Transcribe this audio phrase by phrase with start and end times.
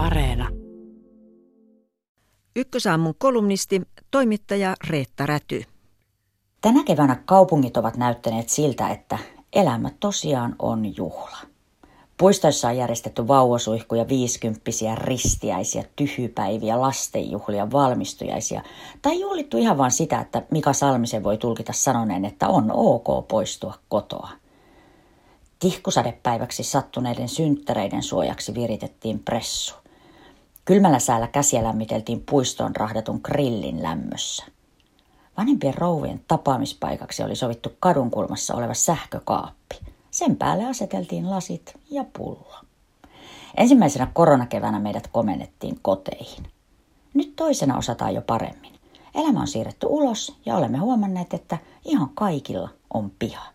[0.00, 0.48] Areena.
[2.56, 5.64] Ykkösaamun kolumnisti, toimittaja Reetta Räty.
[6.60, 9.18] Tänä keväänä kaupungit ovat näyttäneet siltä, että
[9.52, 11.36] elämä tosiaan on juhla.
[12.16, 18.62] Puistoissa on järjestetty vauvasuihkuja, viisikymppisiä, ristiäisiä, tyhypäiviä, lastenjuhlia, valmistujaisia.
[19.02, 23.74] Tai juhlittu ihan vain sitä, että Mika Salmisen voi tulkita sanoneen, että on ok poistua
[23.88, 24.28] kotoa.
[25.58, 29.80] Tihkusadepäiväksi sattuneiden synttäreiden suojaksi viritettiin pressu.
[30.70, 34.44] Kylmällä säällä käsiä lämmiteltiin puistoon rahdatun grillin lämmössä.
[35.36, 39.76] Vanhempien rouvien tapaamispaikaksi oli sovittu kadunkulmassa oleva sähkökaappi.
[40.10, 42.54] Sen päälle aseteltiin lasit ja pullo.
[43.56, 46.46] Ensimmäisenä koronakeväänä meidät komennettiin koteihin.
[47.14, 48.72] Nyt toisena osataan jo paremmin.
[49.14, 53.46] Elämä on siirretty ulos ja olemme huomanneet, että ihan kaikilla on piha.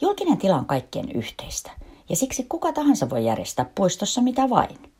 [0.00, 1.70] Julkinen tila on kaikkien yhteistä
[2.08, 4.95] ja siksi kuka tahansa voi järjestää puistossa mitä vain.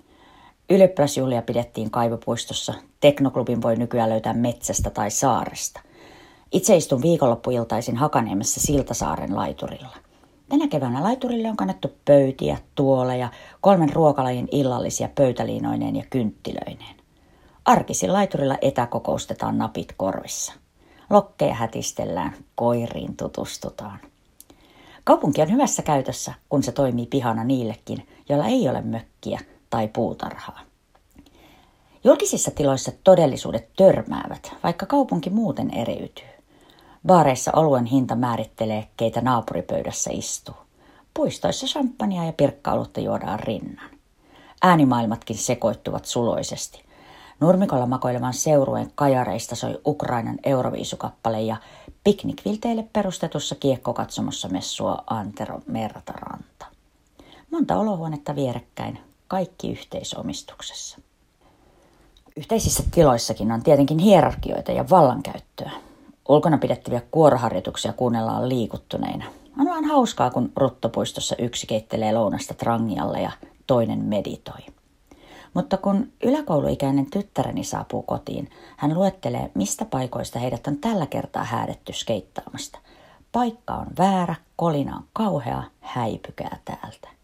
[0.71, 2.75] Ylioppilasjuhlia pidettiin kaivopuistossa.
[3.01, 5.81] Teknoklubin voi nykyään löytää metsästä tai saaresta.
[6.53, 9.97] Itse istun viikonloppuiltaisin Hakaniemessä Siltasaaren laiturilla.
[10.49, 13.29] Tänä keväänä laiturille on kannettu pöytiä, tuoleja,
[13.61, 16.97] kolmen ruokalajin illallisia pöytäliinoineen ja kynttilöineen.
[17.65, 20.53] Arkisin laiturilla etäkokoustetaan napit korvissa.
[21.11, 23.99] Lokkeja hätistellään, koiriin tutustutaan.
[25.05, 30.61] Kaupunki on hyvässä käytössä, kun se toimii pihana niillekin, joilla ei ole mökkiä tai puutarhaa.
[32.05, 36.27] Julkisissa tiloissa todellisuudet törmäävät, vaikka kaupunki muuten eriytyy.
[37.07, 40.55] Baareissa oluen hinta määrittelee, keitä naapuripöydässä istuu.
[41.15, 43.91] Puistoissa champagnea ja pirkkaolutta juodaan rinnan.
[44.63, 46.87] Äänimaailmatkin sekoittuvat suloisesti.
[47.41, 51.57] Nurmikolla makoilevan seurueen kajareista soi Ukrainan euroviisukappale ja
[52.05, 56.67] piknikvilteille perustetussa kiekkokatsomossa messua Antero Mertaranta.
[57.51, 60.99] Monta olohuonetta vierekkäin, kaikki yhteisomistuksessa.
[62.37, 65.71] Yhteisissä tiloissakin on tietenkin hierarkioita ja vallankäyttöä.
[66.29, 69.25] Ulkona pidettäviä kuoroharjoituksia kuunnellaan liikuttuneina.
[69.61, 73.31] On vaan hauskaa, kun ruttopuistossa yksi keittelee lounasta trangialle ja
[73.67, 74.61] toinen meditoi.
[75.55, 81.93] Mutta kun yläkouluikäinen tyttäreni saapuu kotiin, hän luettelee, mistä paikoista heidät on tällä kertaa häädetty
[81.93, 82.79] skeittaamasta.
[83.33, 87.16] Paikka on väärä, kolina on kauhea, häipykää täältä.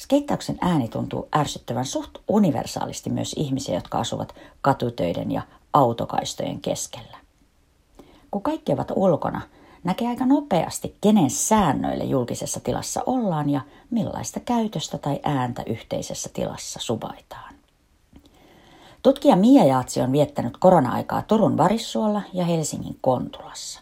[0.00, 5.42] Skeittauksen ääni tuntuu ärsyttävän suht universaalisti myös ihmisiä, jotka asuvat katutöiden ja
[5.72, 7.18] autokaistojen keskellä.
[8.30, 9.40] Kun kaikki ovat ulkona,
[9.84, 13.60] näkee aika nopeasti, kenen säännöille julkisessa tilassa ollaan ja
[13.90, 17.54] millaista käytöstä tai ääntä yhteisessä tilassa suvaitaan.
[19.02, 23.80] Tutkija Mia Jaatsi on viettänyt korona-aikaa Turun Varissuolla ja Helsingin Kontulassa.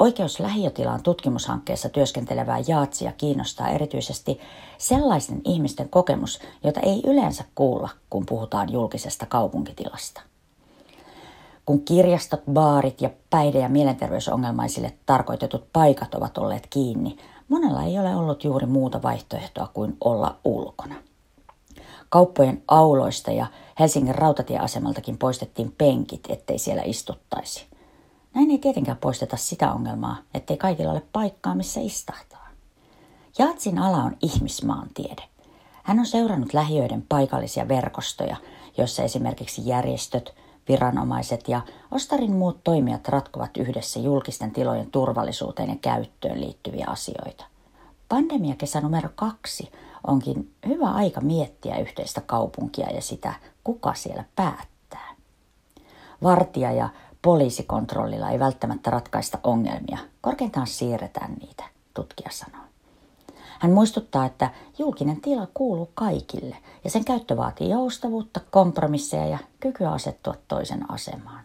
[0.00, 4.40] Oikeus lähiötilaan tutkimushankkeessa työskentelevää Jaatsia kiinnostaa erityisesti
[4.78, 10.22] sellaisten ihmisten kokemus, jota ei yleensä kuulla, kun puhutaan julkisesta kaupunkitilasta.
[11.66, 17.16] Kun kirjastot, baarit ja päihde- ja mielenterveysongelmaisille tarkoitetut paikat ovat olleet kiinni,
[17.48, 20.94] monella ei ole ollut juuri muuta vaihtoehtoa kuin olla ulkona.
[22.08, 23.46] Kauppojen auloista ja
[23.78, 27.69] Helsingin rautatieasemaltakin poistettiin penkit, ettei siellä istuttaisi.
[28.34, 32.48] Näin ei tietenkään poisteta sitä ongelmaa, ettei kaikilla ole paikkaa, missä istahtaa.
[33.38, 35.22] Jaatsin ala on ihmismaantiede.
[35.82, 38.36] Hän on seurannut lähiöiden paikallisia verkostoja,
[38.78, 40.34] joissa esimerkiksi järjestöt,
[40.68, 41.60] viranomaiset ja
[41.90, 47.44] Ostarin muut toimijat ratkovat yhdessä julkisten tilojen turvallisuuteen ja käyttöön liittyviä asioita.
[48.08, 49.72] Pandemia kesä numero kaksi
[50.06, 55.14] onkin hyvä aika miettiä yhteistä kaupunkia ja sitä, kuka siellä päättää.
[56.22, 56.88] Vartija ja
[57.22, 61.64] poliisikontrollilla ei välttämättä ratkaista ongelmia, korkeintaan siirretään niitä,
[61.94, 62.62] tutkija sanoo.
[63.60, 69.90] Hän muistuttaa, että julkinen tila kuuluu kaikille ja sen käyttö vaatii joustavuutta, kompromisseja ja kykyä
[69.90, 71.44] asettua toisen asemaan.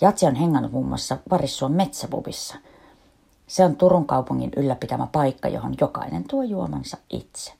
[0.00, 2.56] Jatsi on hengannut muun muassa Varissuon metsäbubissa.
[3.46, 7.52] Se on Turun kaupungin ylläpitämä paikka, johon jokainen tuo juomansa itse.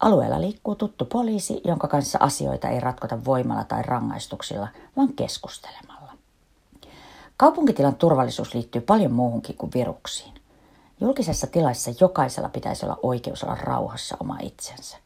[0.00, 5.99] Alueella liikkuu tuttu poliisi, jonka kanssa asioita ei ratkota voimalla tai rangaistuksilla, vaan keskustelemalla.
[7.40, 10.34] Kaupunkitilan turvallisuus liittyy paljon muuhunkin kuin viruksiin.
[11.00, 14.96] Julkisessa tilassa jokaisella pitäisi olla oikeus olla rauhassa oma itsensä.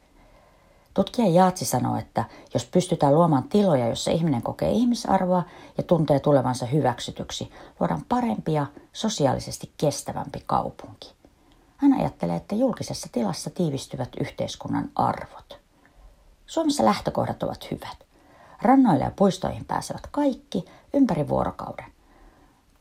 [0.94, 5.42] Tutkija Jaatsi sanoo, että jos pystytään luomaan tiloja, jossa ihminen kokee ihmisarvoa
[5.78, 7.50] ja tuntee tulevansa hyväksytyksi,
[7.80, 11.12] luodaan parempi ja sosiaalisesti kestävämpi kaupunki.
[11.76, 15.58] Hän ajattelee, että julkisessa tilassa tiivistyvät yhteiskunnan arvot.
[16.46, 18.06] Suomessa lähtökohdat ovat hyvät.
[18.62, 20.64] Rannoille ja puistoihin pääsevät kaikki
[20.94, 21.93] ympäri vuorokauden.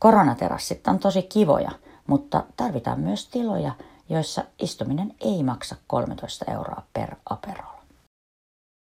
[0.04, 1.70] Koronaterassit on tosi kivoja–
[2.06, 3.72] mutta tarvitaan myös tiloja,
[4.08, 7.16] joissa istuminen ei maksa 13 euroa per